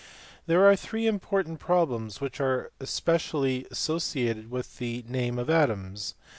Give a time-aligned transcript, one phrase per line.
[0.47, 6.15] There are three important problems which are specially associated with the name of Adams.